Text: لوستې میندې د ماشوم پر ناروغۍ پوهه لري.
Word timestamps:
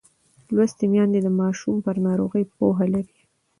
لوستې 0.55 0.85
میندې 0.93 1.19
د 1.23 1.27
ماشوم 1.39 1.75
پر 1.85 1.95
ناروغۍ 2.07 2.43
پوهه 2.55 2.85
لري. 2.93 3.17